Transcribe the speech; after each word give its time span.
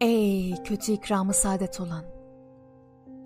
Ey 0.00 0.62
kötü 0.64 0.92
ikramı 0.92 1.34
saadet 1.34 1.80
olan! 1.80 2.04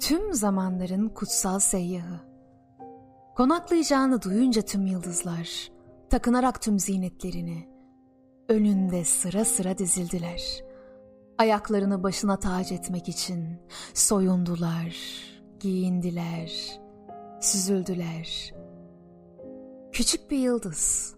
Tüm 0.00 0.34
zamanların 0.34 1.08
kutsal 1.08 1.58
seyyahı! 1.58 2.20
Konaklayacağını 3.36 4.22
duyunca 4.22 4.62
tüm 4.62 4.86
yıldızlar, 4.86 5.70
takınarak 6.10 6.62
tüm 6.62 6.78
zinetlerini, 6.78 7.68
önünde 8.48 9.04
sıra 9.04 9.44
sıra 9.44 9.78
dizildiler. 9.78 10.64
Ayaklarını 11.38 12.02
başına 12.02 12.38
tac 12.38 12.74
etmek 12.74 13.08
için 13.08 13.58
soyundular, 13.94 14.96
giyindiler, 15.60 16.80
süzüldüler. 17.40 18.54
Küçük 19.92 20.30
bir 20.30 20.38
yıldız, 20.38 21.14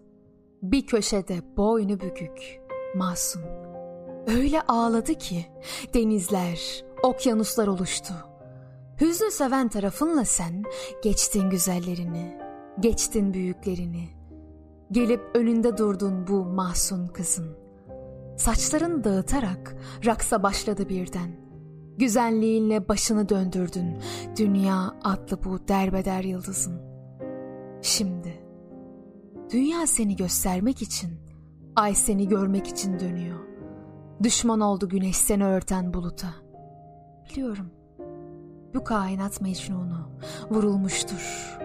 bir 0.61 0.85
köşede 0.87 1.57
boynu 1.57 1.99
bükük, 1.99 2.61
masum. 2.95 3.62
Öyle 4.27 4.61
ağladı 4.61 5.13
ki 5.13 5.45
denizler, 5.93 6.85
okyanuslar 7.03 7.67
oluştu. 7.67 8.13
Hüznü 9.01 9.31
seven 9.31 9.67
tarafınla 9.67 10.25
sen 10.25 10.63
geçtin 11.03 11.49
güzellerini, 11.49 12.37
geçtin 12.79 13.33
büyüklerini. 13.33 14.09
Gelip 14.91 15.21
önünde 15.33 15.77
durdun 15.77 16.27
bu 16.27 16.45
mahzun 16.45 17.07
kızın. 17.07 17.57
Saçlarını 18.37 19.03
dağıtarak 19.03 19.75
raksa 20.05 20.43
başladı 20.43 20.89
birden. 20.89 21.31
Güzelliğinle 21.97 22.87
başını 22.87 23.29
döndürdün 23.29 23.97
dünya 24.37 24.95
adlı 25.03 25.43
bu 25.43 25.67
derbeder 25.67 26.23
yıldızın. 26.23 26.81
Şimdi 27.81 28.43
dünya 29.51 29.87
seni 29.87 30.15
göstermek 30.15 30.81
için, 30.81 31.09
ay 31.75 31.95
seni 31.95 32.27
görmek 32.27 32.67
için 32.67 32.99
dönüyor. 32.99 33.52
Düşman 34.23 34.59
oldu 34.59 34.89
güneş 34.89 35.17
seni 35.17 35.45
örten 35.45 35.93
buluta. 35.93 36.33
Biliyorum 37.29 37.71
bu 38.73 38.83
kainat 38.83 39.41
mecnunu 39.41 40.09
vurulmuştur. 40.51 41.57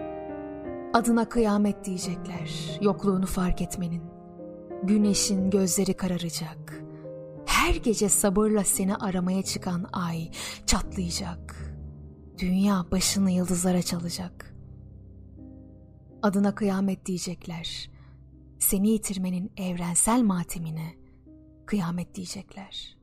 Adına 0.93 1.29
kıyamet 1.29 1.85
diyecekler 1.85 2.77
yokluğunu 2.81 3.25
fark 3.25 3.61
etmenin. 3.61 4.03
Güneşin 4.83 5.49
gözleri 5.49 5.93
kararacak. 5.93 6.83
Her 7.45 7.75
gece 7.75 8.09
sabırla 8.09 8.63
seni 8.63 8.95
aramaya 8.95 9.43
çıkan 9.43 9.85
ay 9.93 10.31
çatlayacak. 10.65 11.75
Dünya 12.37 12.85
başını 12.91 13.31
yıldızlara 13.31 13.81
çalacak. 13.81 14.55
Adına 16.21 16.55
kıyamet 16.55 17.05
diyecekler. 17.05 17.91
Seni 18.59 18.89
yitirmenin 18.89 19.51
evrensel 19.57 20.21
matemine 20.21 20.99
kıyamet 21.69 22.15
diyecekler.'' 22.15 22.98